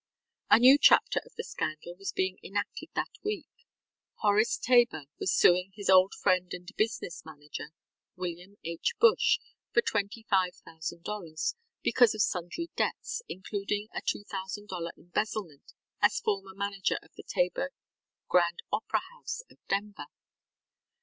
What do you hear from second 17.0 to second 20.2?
of the Tabor Grand Opera House of Denver.